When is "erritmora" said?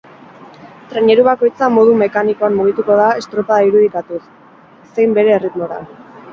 5.41-5.83